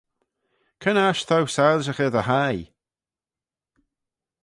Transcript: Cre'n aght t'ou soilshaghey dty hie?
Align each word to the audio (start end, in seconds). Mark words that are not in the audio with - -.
Cre'n 0.81 1.01
aght 1.05 1.25
t'ou 1.27 1.45
soilshaghey 1.55 2.11
dty 2.13 2.23
hie? 2.29 2.67